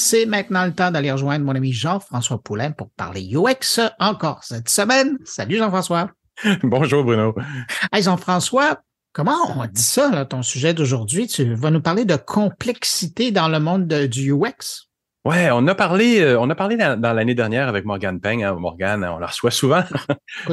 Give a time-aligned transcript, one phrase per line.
[0.00, 4.68] C'est maintenant le temps d'aller rejoindre mon ami Jean-François Poulain pour parler UX encore cette
[4.68, 5.18] semaine.
[5.24, 6.12] Salut Jean-François.
[6.62, 7.34] Bonjour Bruno.
[7.92, 8.80] Hey Jean-François,
[9.12, 11.26] comment on dit ça, ton sujet d'aujourd'hui?
[11.26, 14.86] Tu vas nous parler de complexité dans le monde du UX?
[15.24, 18.44] Ouais, on a parlé, euh, on a parlé dans, l'année dernière avec Morgane Peng.
[18.44, 18.54] Hein.
[18.54, 19.82] Morgane, on la reçoit souvent.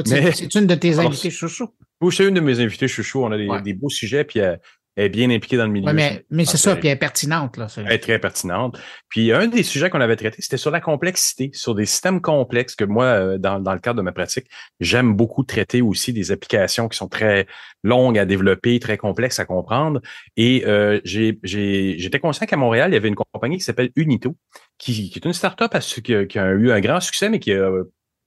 [0.04, 1.68] c'est une de tes invités chouchou.
[2.00, 3.24] Oui, c'est une de mes invités chouchou.
[3.24, 4.58] On a des, beaux sujets, puis euh, elle
[4.96, 5.92] est bien impliquée dans le milieu.
[5.92, 7.56] mais, mais c'est ça, puis elle est pertinente.
[7.56, 8.78] Là, elle est très pertinente.
[9.08, 12.74] Puis un des sujets qu'on avait traité, c'était sur la complexité, sur des systèmes complexes
[12.74, 14.46] que moi, euh, dans, dans le cadre de ma pratique,
[14.80, 17.46] j'aime beaucoup traiter aussi des applications qui sont très
[17.82, 20.00] longues à développer, très complexes à comprendre.
[20.36, 24.36] Et euh, j'étais conscient qu'à Montréal, il y avait une compagnie qui s'appelle Unito,
[24.78, 27.70] qui, qui, est une startup qui, qui a eu un grand succès, mais qui a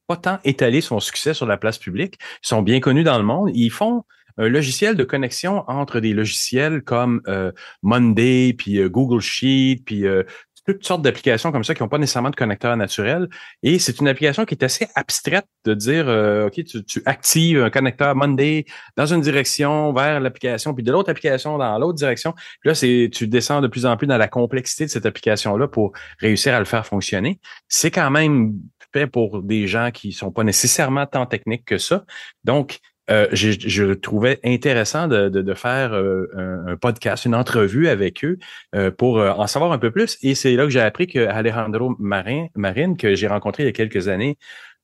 [0.07, 2.15] pas tant étalé son succès sur la place publique.
[2.43, 3.51] Ils sont bien connus dans le monde.
[3.53, 4.03] Ils font
[4.39, 7.51] un logiciel de connexion entre des logiciels comme euh,
[7.83, 10.23] Monday, puis euh, Google Sheet, puis euh,
[10.65, 13.27] toutes sortes d'applications comme ça qui n'ont pas nécessairement de connecteur naturel.
[13.63, 16.07] Et c'est une application qui est assez abstraite de dire,
[16.45, 21.57] OK, tu, actives un connecteur Monday dans une direction vers l'application, puis de l'autre application
[21.57, 22.33] dans l'autre direction.
[22.33, 25.67] Puis là, c'est tu descends de plus en plus dans la complexité de cette application-là
[25.67, 27.39] pour réussir à le faire fonctionner.
[27.67, 28.53] C'est quand même
[28.93, 32.05] fait pour des gens qui sont pas nécessairement tant techniques que ça.
[32.43, 36.27] Donc, euh, je, trouvais intéressant de, de, faire euh,
[36.67, 38.37] un, podcast, une entrevue avec eux
[38.75, 40.17] euh, pour en savoir un peu plus.
[40.21, 43.69] Et c'est là que j'ai appris que Alejandro Marin, Marine, que j'ai rencontré il y
[43.69, 44.37] a quelques années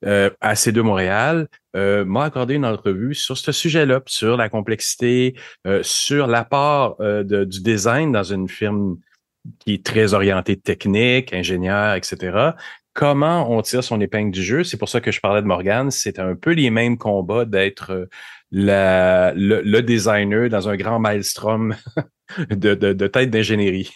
[0.03, 5.33] à C2 Montréal, m'a accordé une entrevue sur ce sujet-là, sur la complexité,
[5.81, 8.97] sur l'apport du design dans une firme
[9.59, 12.51] qui est très orientée technique, ingénieur, etc
[12.95, 14.63] comment on tire son épingle du jeu.
[14.63, 15.91] C'est pour ça que je parlais de Morgan.
[15.91, 21.75] C'est un peu les mêmes combats d'être euh, le, designer dans un grand maelstrom
[22.49, 23.91] de, de, tête d'ingénierie.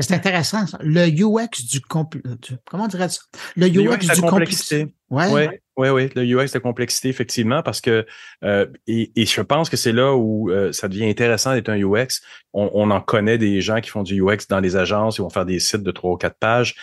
[0.00, 0.78] C'est intéressant, ça.
[0.80, 3.20] Le UX du, comment dirait ça?
[3.56, 4.92] Le UX, du complexité.
[5.10, 8.04] Oui, ouais, ouais, ouais, le UX de complexité, effectivement, parce que
[8.42, 12.22] euh, et, je pense que c'est là où euh, ça devient intéressant d'être un UX.
[12.54, 15.30] On, on, en connaît des gens qui font du UX dans les agences, ils vont
[15.30, 16.74] faire des sites de trois ou quatre pages.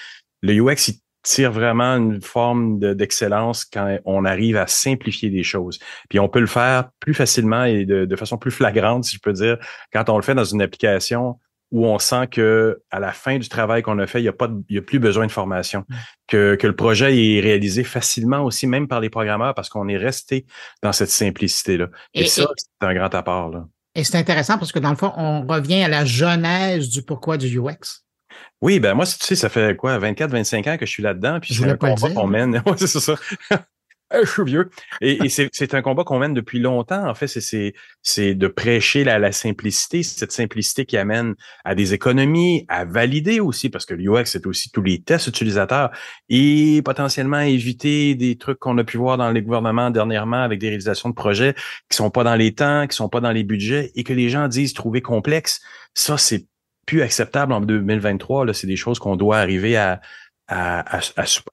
[0.42, 5.80] Le UX, il tire vraiment une forme d'excellence quand on arrive à simplifier des choses.
[6.10, 9.34] Puis on peut le faire plus facilement et de, façon plus flagrante, si je peux
[9.34, 9.58] dire,
[9.94, 11.40] quand on le fait dans une application
[11.72, 14.34] où on sent que à la fin du travail qu'on a fait, il n'y a
[14.34, 15.96] pas il y a plus besoin de formation, mm.
[16.28, 19.98] que, que le projet est réalisé facilement aussi, même par les programmeurs, parce qu'on est
[19.98, 20.46] resté
[20.84, 21.88] dans cette simplicité-là.
[22.14, 23.50] Et, ça, c'est un grand apport.
[23.50, 23.66] Là.
[23.96, 27.38] Et c'est intéressant parce que dans le fond, on revient à la genèse du pourquoi
[27.38, 28.04] du UX.
[28.62, 31.40] Oui, ben moi, tu sais, ça fait quoi, 24, 25 ans que je suis là-dedans,
[31.40, 32.62] puis c'est un combat qu'on mène.
[32.78, 33.16] c'est ça.
[34.14, 34.70] je suis vieux.
[35.00, 37.08] Et, c'est un combat qu'on mène depuis longtemps.
[37.08, 42.66] En fait, c'est de prêcher la, la, simplicité, cette simplicité qui amène à des économies,
[42.68, 45.92] à valider aussi, parce que l'UX, c'est aussi tous les tests utilisateurs
[46.30, 50.70] et potentiellement éviter des trucs qu'on a pu voir dans les gouvernements dernièrement avec des
[50.70, 51.54] réalisations de projets
[51.90, 54.30] qui sont pas dans les temps, qui sont pas dans les budgets et que les
[54.30, 55.62] gens disent trouver complexe.
[55.94, 56.46] Ça, c'est
[56.92, 58.46] plus acceptable en 2023.
[58.46, 60.02] Là, c'est des choses qu'on doit arriver à,
[60.50, 61.00] à,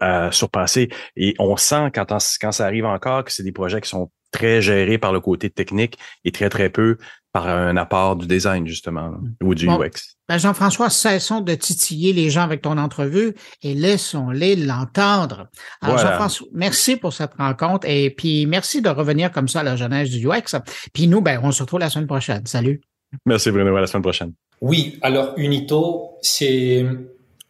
[0.00, 0.88] à, surpasser.
[1.14, 2.06] Et on sent quand,
[2.40, 5.48] quand ça arrive encore que c'est des projets qui sont très gérés par le côté
[5.48, 6.98] technique et très, très peu
[7.32, 10.16] par un apport du design, justement, ou du UX.
[10.28, 15.46] Ben Jean-François, cessons de titiller les gens avec ton entrevue et laissons-les l'entendre.
[15.80, 19.76] Alors, Jean-François, merci pour cette rencontre et puis merci de revenir comme ça à la
[19.76, 20.58] jeunesse du UX.
[20.92, 22.44] Puis nous, ben, on se retrouve la semaine prochaine.
[22.44, 22.80] Salut.
[23.24, 24.32] Merci Bruno, à la semaine prochaine.
[24.60, 26.84] Oui, alors Unito, c'est,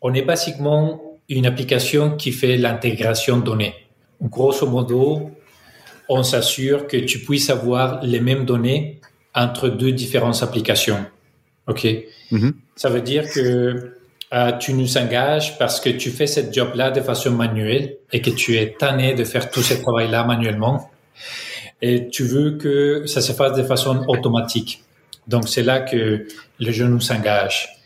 [0.01, 3.75] on est basiquement une application qui fait l'intégration de données.
[4.23, 5.31] Grosso modo,
[6.09, 9.01] on s'assure que tu puisses avoir les mêmes données
[9.35, 11.05] entre deux différentes applications.
[11.67, 11.87] OK?
[12.33, 12.53] Mm-hmm.
[12.77, 13.95] Ça veut dire que
[14.33, 18.31] euh, tu nous engages parce que tu fais cette job-là de façon manuelle et que
[18.31, 20.91] tu es tanné de faire tout ce travail-là manuellement.
[21.81, 24.83] Et tu veux que ça se fasse de façon automatique.
[25.29, 26.27] Donc, c'est là que
[26.59, 27.78] le jeune s'engage.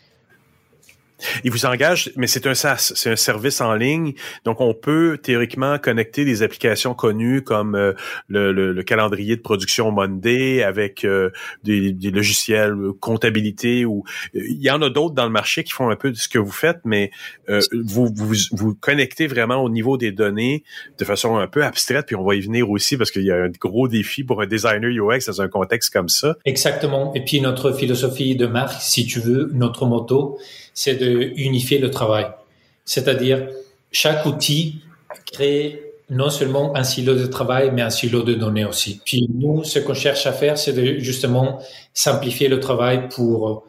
[1.43, 4.13] Il vous engage, mais c'est un SaaS, c'est un service en ligne.
[4.45, 7.93] Donc, on peut théoriquement connecter des applications connues comme euh,
[8.27, 11.29] le, calendrier de production Monday avec euh,
[11.63, 14.03] des, logiciels comptabilité ou
[14.35, 16.39] euh, il y en a d'autres dans le marché qui font un peu ce que
[16.39, 17.11] vous faites, mais
[17.47, 20.63] vous, vous vous connectez vraiment au niveau des données
[20.97, 22.05] de façon un peu abstraite.
[22.07, 24.45] Puis on va y venir aussi parce qu'il y a un gros défi pour un
[24.45, 26.35] designer UX dans un contexte comme ça.
[26.45, 27.13] Exactement.
[27.13, 30.39] Et puis notre philosophie de marque, si tu veux, notre motto
[30.73, 32.27] c'est de unifier le travail.
[32.85, 33.47] C'est-à-dire,
[33.91, 34.81] chaque outil
[35.31, 35.79] crée
[36.09, 39.01] non seulement un silo de travail, mais un silo de données aussi.
[39.05, 41.59] Puis nous, ce qu'on cherche à faire, c'est de justement
[41.93, 43.65] simplifier le travail pour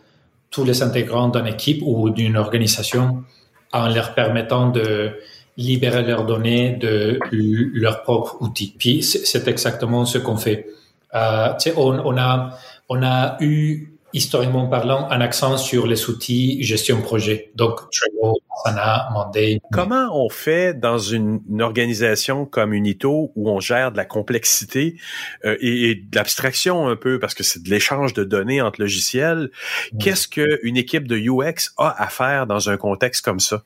[0.50, 3.24] tous les intégrants d'une équipe ou d'une organisation
[3.72, 5.12] en leur permettant de
[5.56, 8.74] libérer leurs données de leur propre outil.
[8.76, 10.66] Puis c'est exactement ce qu'on fait.
[11.14, 12.58] Euh, on, on, a,
[12.88, 17.50] on a eu historiquement parlant, un accent sur les outils gestion projet.
[17.56, 19.60] Donc, Trello, Asana, Monday.
[19.72, 24.96] Comment on fait dans une, organisation comme Unito où on gère de la complexité
[25.44, 29.50] euh, et, de l'abstraction un peu parce que c'est de l'échange de données entre logiciels?
[29.98, 33.62] Qu'est-ce qu'une équipe de UX a à faire dans un contexte comme ça?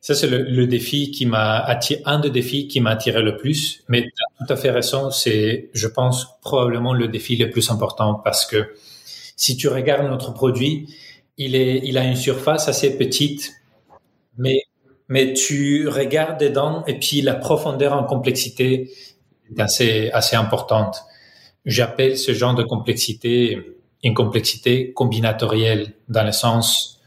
[0.00, 3.82] Ça, c'est le, défi qui m'a attiré, un des défis qui m'a attiré le plus.
[3.88, 8.44] Mais tout à fait raison, c'est, je pense, probablement le défi le plus important parce
[8.44, 8.68] que
[9.38, 10.94] si tu regardes notre produit,
[11.38, 13.54] il, est, il a une surface assez petite,
[14.36, 14.60] mais,
[15.08, 18.90] mais tu regardes dedans et puis la profondeur en complexité
[19.50, 21.04] est assez, assez importante.
[21.64, 27.00] J'appelle ce genre de complexité une complexité combinatorielle, dans le sens,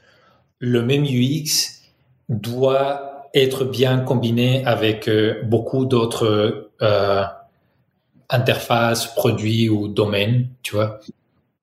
[0.59, 1.81] le même UX
[2.29, 7.23] doit être bien combiné avec euh, beaucoup d'autres euh,
[8.29, 10.99] interfaces, produits ou domaines, tu vois.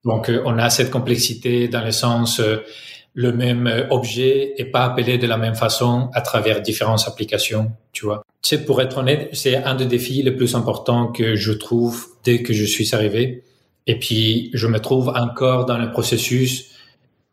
[0.09, 2.65] Donc, euh, on a cette complexité dans le sens, euh,
[3.13, 7.73] le même euh, objet est pas appelé de la même façon à travers différentes applications,
[7.93, 8.23] tu vois.
[8.41, 12.43] C'est pour être honnête, c'est un des défis les plus importants que je trouve dès
[12.43, 13.45] que je suis arrivé.
[13.87, 16.71] Et puis, je me trouve encore dans le processus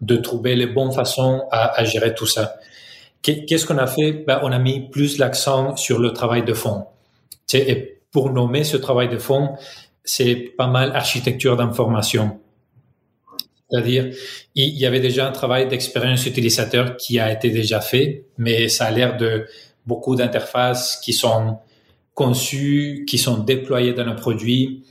[0.01, 2.55] de trouver les bonnes façons à, à gérer tout ça.
[3.21, 4.11] Qu'est-ce qu'on a fait?
[4.27, 6.87] Ben, On a mis plus l'accent sur le travail de fond.
[7.53, 9.55] Et pour nommer ce travail de fond,
[10.03, 12.39] c'est pas mal architecture d'information.
[13.69, 14.11] C'est-à-dire,
[14.53, 18.85] il y avait déjà un travail d'expérience utilisateur qui a été déjà fait, mais ça
[18.85, 19.47] a l'air de
[19.85, 21.57] beaucoup d'interfaces qui sont
[22.13, 24.83] conçues, qui sont déployées dans le produit.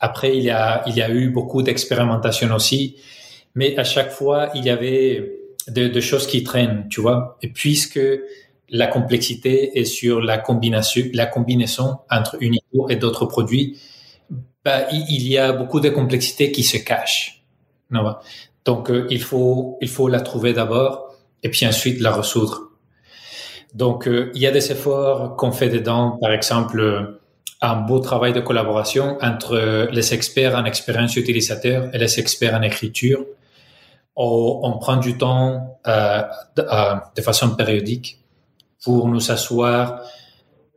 [0.00, 2.96] Après, il y a, il y a eu beaucoup d'expérimentation aussi,
[3.54, 5.38] mais à chaque fois, il y avait
[5.68, 7.38] de, choses qui traînent, tu vois.
[7.42, 8.00] Et puisque
[8.70, 13.78] la complexité est sur la combinaison, la combinaison entre Unico et d'autres produits,
[14.64, 17.37] bah, il y a beaucoup de complexité qui se cachent.
[18.64, 22.68] Donc, euh, il, faut, il faut la trouver d'abord et puis ensuite la résoudre.
[23.74, 27.18] Donc, euh, il y a des efforts qu'on fait dedans, par exemple,
[27.60, 32.62] un beau travail de collaboration entre les experts en expérience utilisateur et les experts en
[32.62, 33.24] écriture.
[34.20, 36.22] On, prend du temps euh,
[36.58, 38.18] euh, de, façon périodique
[38.82, 40.02] pour nous asseoir,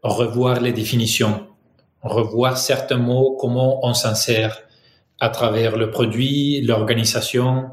[0.04, 1.48] revoir les définitions,
[2.04, 4.60] revoir certains mots, comment on s'en sert,
[5.22, 7.70] à travers le produit, l'organisation,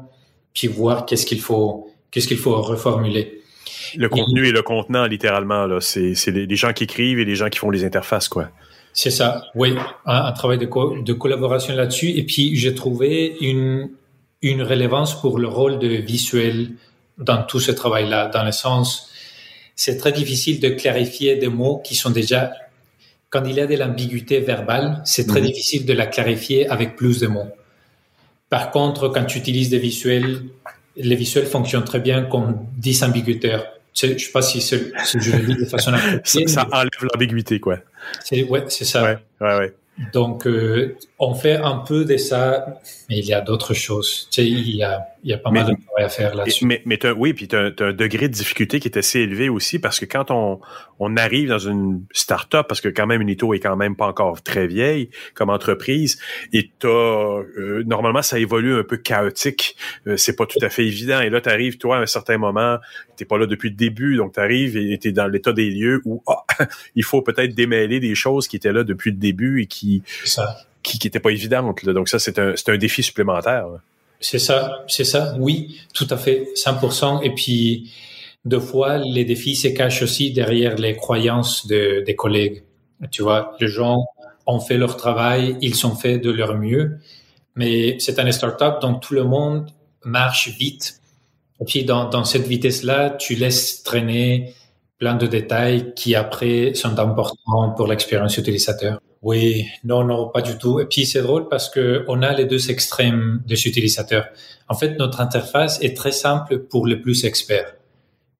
[0.53, 3.41] puis voir qu'est-ce qu'il faut, qu'est-ce qu'il faut reformuler.
[3.95, 7.35] Le contenu et, le contenant, littéralement, là, c'est, c'est les, gens qui écrivent et les
[7.35, 8.49] gens qui font les interfaces, quoi.
[8.93, 9.75] C'est ça, oui,
[10.05, 10.65] un, travail de,
[11.03, 12.09] de collaboration là-dessus.
[12.09, 13.89] Et puis, j'ai trouvé une,
[14.41, 16.69] une relevance pour le rôle de visuel
[17.17, 19.09] dans tout ce travail-là, dans le sens,
[19.75, 22.51] c'est très difficile de clarifier des mots qui sont déjà
[23.29, 25.47] quand il y a de l'ambiguïté verbale, c'est très mhm.
[25.47, 27.49] difficile de la clarifier avec plus de mots.
[28.49, 30.41] Par contre, quand tu utilises des visuels,
[30.95, 33.67] les visuels fonctionnent très bien comme disambiguateurs.
[33.93, 35.91] Je ne sais pas si, je le dis de façon
[36.23, 37.79] ça, ça enlève l'ambiguïté, quoi.
[38.23, 39.03] C'est, ouais, c'est ça.
[39.03, 39.73] Ouais, ouais, ouais.
[40.13, 42.79] Donc, euh, on fait un peu de ça,
[43.09, 44.27] mais il y a d'autres choses.
[44.31, 46.65] Tu sais, il y a, il y a pas mal de travail à faire là-dessus.
[46.65, 49.79] Mais, mais oui, puis tu as, un degré de difficulté qui est assez élevé aussi
[49.79, 50.61] parce que quand on,
[50.99, 54.41] on arrive dans une start-up, parce que quand même Unito est quand même pas encore
[54.41, 56.19] très vieille comme entreprise,
[56.53, 59.75] et t'as euh, normalement ça évolue un peu chaotique.
[60.07, 61.19] Euh, c'est pas tout à fait évident.
[61.19, 62.77] Et là, tu arrives, toi, à un certain moment,
[63.17, 65.69] t'es pas là depuis le début, donc tu arrives et tu es dans l'état des
[65.69, 66.45] lieux où ah,
[66.95, 69.88] il faut peut-être démêler des choses qui étaient là depuis le début et qui
[70.83, 71.85] qui n'étaient pas évidentes.
[71.85, 73.67] Donc ça, c'est un, un défi supplémentaire.
[74.19, 77.23] C'est ça, c'est ça, oui, tout à fait, 100%.
[77.23, 77.91] Et puis,
[78.45, 82.63] deux fois, les défis se cachent aussi derrière les croyances de, des collègues.
[83.11, 84.05] Tu vois, les gens
[84.45, 86.99] ont fait leur travail, ils sont faits de leur mieux,
[87.55, 89.69] mais c'est un startup donc tout le monde
[90.03, 90.99] marche vite.
[91.61, 94.53] Et puis, dans, dans cette vitesse-là, tu laisses traîner
[94.97, 98.99] plein de détails qui après sont importants pour l'expérience utilisateur.
[99.21, 100.79] Oui, non, non, pas du tout.
[100.79, 104.27] Et puis c'est drôle parce que on a les deux extrêmes des utilisateurs.
[104.69, 107.75] En fait, notre interface est très simple pour les plus experts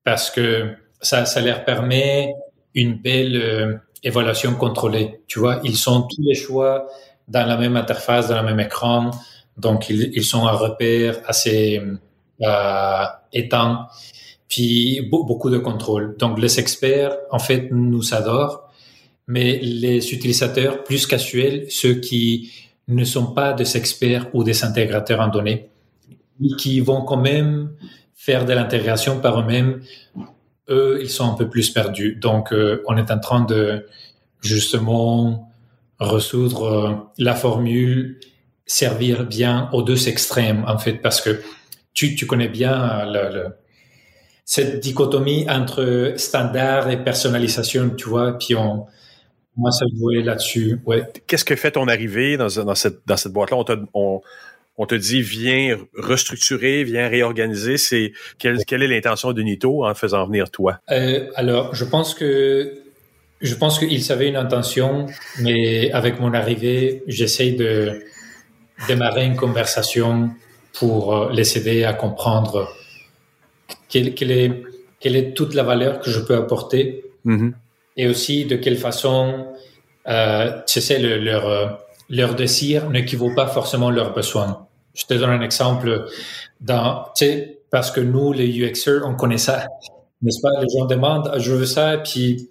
[0.03, 2.33] parce que ça, ça leur permet
[2.73, 5.21] une belle euh, évaluation contrôlée.
[5.27, 6.87] Tu vois, ils sont tous les choix
[7.27, 9.11] dans la même interface, dans le même écran,
[9.57, 11.81] donc ils, sont un repère assez
[12.41, 13.87] euh, éteint.
[14.47, 16.15] Puis beaucoup de contrôle.
[16.17, 18.68] Donc les experts, en fait, nous adorent
[19.29, 22.51] mais les utilisateurs plus casuels, ceux qui
[22.87, 25.69] ne sont pas des experts ou des intégrateurs en données,
[26.57, 27.69] qui vont quand même
[28.15, 29.81] faire de l'intégration par eux-mêmes,
[30.69, 32.15] eux, ils sont un peu plus perdus.
[32.15, 33.85] Donc, euh, on est en train de
[34.41, 35.51] justement
[35.99, 38.19] résoudre la formule,
[38.65, 41.39] servir bien aux deux extrêmes, en fait, parce que
[41.93, 43.49] tu, tu connais bien le,
[44.43, 48.87] cette dichotomie entre standard et personnalisation, tu vois, puis on,
[49.57, 50.79] moi, ça jouer là-dessus.
[50.85, 51.03] Ouais.
[51.27, 53.57] Qu'est-ce que fait ton arrivée dans, dans cette, dans cette boîte-là?
[53.93, 54.21] On,
[54.77, 57.77] on, te dit, viens restructurer, viens réorganiser.
[57.77, 60.79] C'est quelle, quelle est l'intention de Nito en faisant venir toi?
[60.91, 62.73] Euh, alors, je pense que
[63.41, 65.07] je pense qu'il savait une intention,
[65.41, 68.01] mais avec mon arrivée, j'essaye de
[68.87, 70.29] démarrer une conversation
[70.73, 72.69] pour euh, les aider à comprendre
[73.87, 74.63] quelle, quelle, est,
[74.99, 77.05] quelle est toute la valeur que je peux apporter.
[77.25, 77.53] Mm-hmm
[77.99, 79.47] et aussi de quelle façon,
[80.07, 81.67] euh, tu sais, leur, euh,
[82.07, 84.67] leur désir n'équivaut pas forcément leurs besoins.
[84.93, 86.05] Je te donne un exemple.
[86.61, 89.67] Dans, tu sais, parce que nous, les UXers, on connaît ça,
[90.21, 90.61] n'est-ce pas?
[90.61, 92.49] Les gens demandent, je veux ça, et puis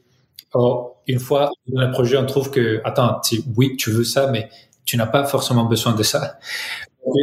[0.53, 3.19] oh, une fois dans le projet, on trouve que, attends,
[3.57, 4.51] oui, tu veux ça, mais
[4.85, 6.39] tu n'as pas forcément besoin de ça.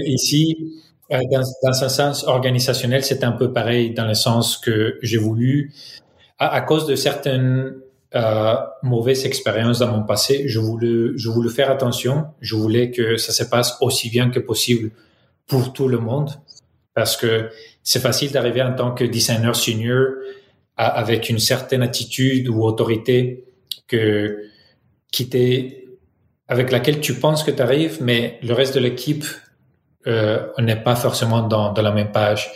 [0.08, 4.98] ici, euh, dans, dans un sens organisationnel, c'est un peu pareil, dans le sens que
[5.04, 5.76] j'ai voulu,
[6.40, 7.85] à, à cause de certaines
[8.16, 12.28] euh, mauvaise expérience dans mon passé, je voulais, faire attention.
[12.40, 14.92] Je voulais que ça se passe aussi bien que possible
[15.48, 16.32] pour tout le monde,
[16.94, 17.50] parce que
[17.84, 20.08] c'est facile d'arriver en tant que designer senior
[20.78, 23.46] avec une certaine attitude ou autorité
[23.88, 24.42] que
[26.48, 29.26] avec laquelle tu penses que tu arrives, mais le reste de l'équipe
[30.08, 32.52] euh, n'est pas forcément dans, la même page.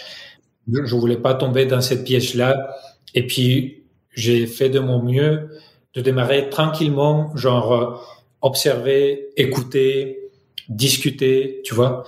[0.71, 2.75] Je, je voulais pas tomber dans cette piège-là.
[3.15, 3.78] Et puis,
[4.19, 5.49] j'ai fait de mon mieux
[5.95, 7.95] de démarrer tranquillement, genre euh,
[8.41, 10.19] observer, écouter,
[10.67, 12.03] discuter, tu vois.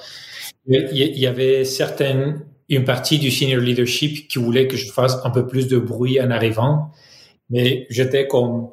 [0.68, 5.32] Il y avait certaines, une partie du senior leadership qui voulait que je fasse un
[5.32, 6.92] peu plus de bruit en arrivant,
[7.50, 8.70] mais j'étais comme,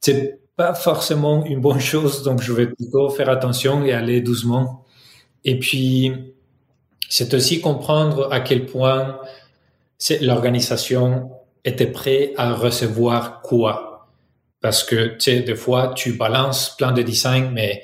[0.00, 4.84] c'est pas forcément une bonne chose, donc je vais plutôt faire attention et aller doucement.
[5.44, 6.12] Et puis,
[7.08, 9.20] c'est aussi comprendre à quel point
[10.20, 11.30] l'organisation
[11.64, 14.08] était prêt à recevoir quoi?
[14.60, 17.82] Parce que, tu sais, des fois, tu balances plein de designs, mais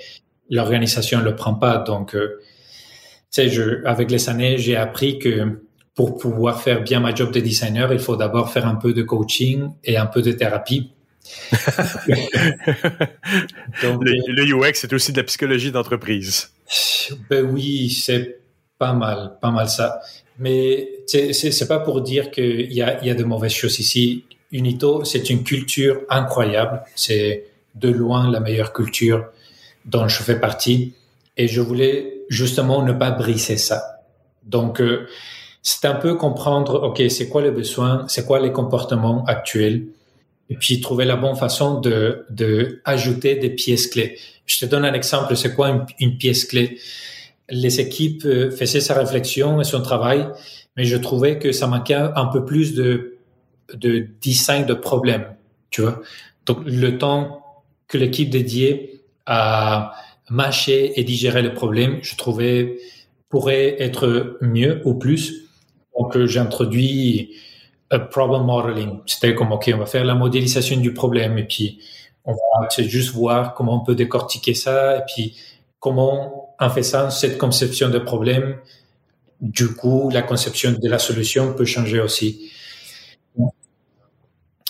[0.50, 1.79] l'organisation ne le prend pas.
[1.79, 5.62] Donc, euh, tu sais, je, avec les années, j'ai appris que
[5.95, 9.02] pour pouvoir faire bien ma job de designer, il faut d'abord faire un peu de
[9.02, 10.93] coaching et un peu de thérapie.
[13.83, 16.50] Donc, le, le, UX, c'est aussi de la psychologie d'entreprise.
[17.31, 18.41] Ben oui, c'est
[18.79, 20.00] pas mal, pas mal ça.
[20.39, 24.25] Mais c'est pas pour dire qu'il y a, y a de mauvaises choses ici.
[24.51, 26.83] Unito, c'est une culture incroyable.
[26.95, 29.27] C'est de loin la meilleure culture
[29.85, 30.95] dont je fais partie.
[31.37, 34.03] Et je voulais justement ne pas briser ça.
[34.45, 35.07] Donc, euh,
[35.62, 39.85] c'est un peu comprendre, OK, c'est quoi le besoin, c'est quoi les comportements actuels,
[40.51, 44.19] et puis trouver la bonne façon de, de ajouter des pièces clés.
[44.45, 46.79] Je te donne un exemple, c'est quoi une pièce clé?
[47.49, 50.27] Les équipes euh, faisaient sa réflexion et son travail,
[50.77, 53.19] mais je trouvais que ça manquait un peu plus de,
[53.75, 55.25] de design de problème,
[55.71, 56.01] tu vois.
[56.47, 57.45] Donc, le temps
[57.89, 59.93] que l'équipe dédiée à
[60.31, 62.79] mâcher et digérer le problème, je trouvais
[63.29, 65.49] pourrait être mieux ou plus.
[65.99, 67.35] Donc, j'ai introduit
[67.91, 68.99] un problem modeling.
[69.07, 71.79] C'était comme, OK, on va faire la modélisation du problème et puis
[72.25, 75.37] on va juste voir comment on peut décortiquer ça et puis
[75.83, 78.57] comment en faisant cette conception de problème,
[79.41, 82.53] du coup, la conception de la solution peut changer aussi.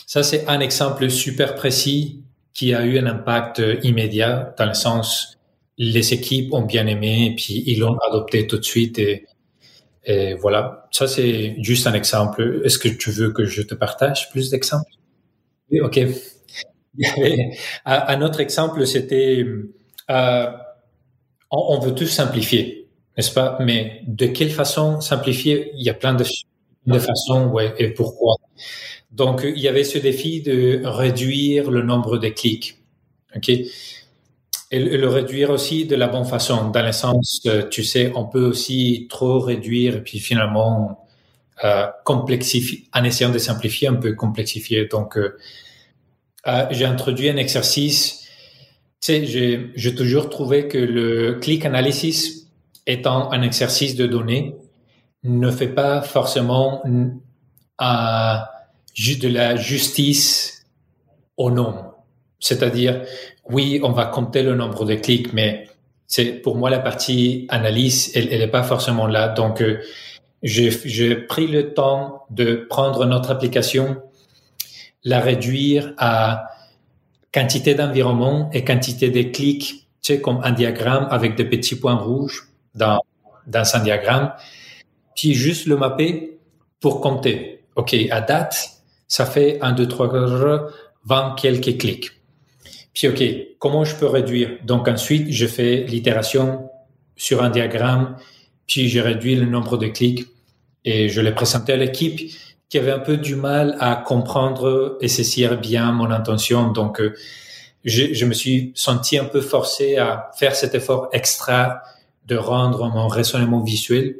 [0.06, 2.22] Ça, c'est un exemple super précis
[2.54, 5.38] qui a eu un impact immédiat dans le sens
[5.78, 9.26] les équipes ont bien aimé et puis ils l'ont adopté tout de suite et,
[10.40, 10.88] voilà.
[10.90, 12.62] Ça, c'est juste un exemple.
[12.64, 14.90] Est-ce que tu veux que je te partage plus d'exemples?
[15.70, 16.00] Oui, ok.
[17.84, 19.46] un autre exemple, c'était
[20.10, 20.50] euh,
[21.52, 23.58] on, veut tout simplifier, n'est-ce pas?
[23.60, 25.72] Mais de quelle façon simplifier?
[25.74, 26.24] Il y a plein de,
[26.98, 28.36] façons, ouais, et pourquoi?
[29.10, 32.78] Donc, il y avait ce défi de réduire le nombre de clics,
[33.36, 33.50] ok?
[34.74, 38.42] Et le réduire aussi de la bonne façon, dans le sens, tu sais, on peut
[38.42, 41.02] aussi trop réduire et puis finalement
[41.64, 44.86] euh, complexifier, en essayant de simplifier, un peu complexifier.
[44.86, 45.38] Donc, euh,
[46.48, 48.21] euh, j'ai introduit un exercice
[49.02, 52.48] sais, j'ai toujours trouvé que le click analysis
[52.86, 54.56] étant un exercice de données
[55.24, 56.82] ne fait pas forcément
[58.94, 60.66] juste de la justice
[61.36, 61.74] au nom.
[62.38, 63.02] C'est-à-dire,
[63.48, 65.68] oui, on va compter le nombre de clics, mais
[66.06, 69.28] c'est pour moi la partie analyse, elle n'est pas forcément là.
[69.28, 69.80] Donc, euh,
[70.42, 74.02] j'ai pris le temps de prendre notre application
[75.04, 76.51] la réduire à
[77.32, 81.94] quantité d'environnement et quantité de clics, tu sais, comme un diagramme avec des petits points
[81.94, 83.00] rouges dans,
[83.46, 84.32] dans un diagramme,
[85.16, 86.38] puis juste le mapper
[86.80, 87.64] pour compter.
[87.76, 88.70] OK, à date,
[89.08, 90.68] ça fait 1, 2, 3,
[91.04, 92.10] 20 quelques clics.
[92.94, 93.22] Puis, OK,
[93.58, 94.58] comment je peux réduire?
[94.64, 96.68] Donc, ensuite, je fais l'itération
[97.16, 98.16] sur un diagramme,
[98.66, 100.26] puis je réduis le nombre de clics
[100.84, 102.20] et je l'ai présenté à l'équipe
[102.72, 106.72] qui avait un peu du mal à comprendre et saisir bien mon intention.
[106.72, 107.14] Donc, euh,
[107.84, 111.82] je, me suis senti un peu forcé à faire cet effort extra
[112.26, 114.16] de rendre mon raisonnement visuel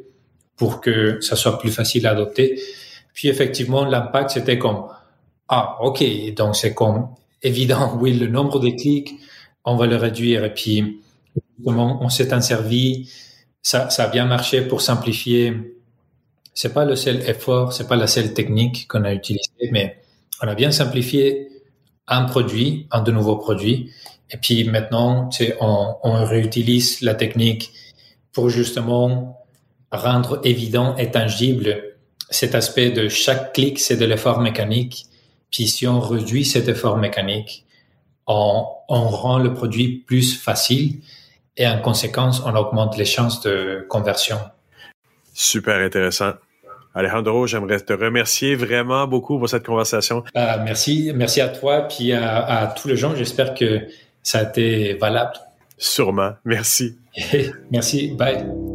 [0.57, 2.61] pour que ça soit plus facile à adopter.
[3.15, 4.85] Puis effectivement, l'impact, c'était comme,
[5.49, 6.05] ah, ok,
[6.35, 7.09] donc c'est comme
[7.41, 9.15] évident, oui, le nombre de clics,
[9.65, 10.45] on va le réduire.
[10.45, 11.01] Et puis,
[11.65, 13.11] comment on s'est en servi,
[13.63, 15.55] ça a bien marché pour simplifier.
[16.55, 20.03] C'est pas le seul effort, c'est pas la seule technique qu'on a utilisée, mais
[20.43, 21.49] on a bien simplifié
[22.09, 23.91] un produit, un de nouveaux produits.
[24.31, 25.31] Et puis maintenant,
[25.61, 27.73] on, on réutilise la technique
[28.33, 29.39] pour justement
[29.91, 31.93] rendre évident et tangible
[32.31, 35.07] cet aspect de chaque clic, c'est de l'effort mécanique.
[35.51, 37.67] Puis si on réduit cet effort mécanique,
[38.27, 41.01] on, on rend le produit plus facile
[41.57, 44.39] et en conséquence, on augmente les chances de conversion.
[45.33, 46.33] Super intéressant.
[46.95, 50.25] Alejandro, j'aimerais te remercier vraiment beaucoup pour cette conversation.
[50.37, 53.15] Euh, merci, merci à toi puis à, à tous les gens.
[53.17, 53.81] J'espère que
[54.23, 55.33] ça a été valable.
[55.79, 56.33] Sûrement.
[56.45, 56.99] Merci.
[57.71, 58.15] merci.
[58.17, 58.72] Bye.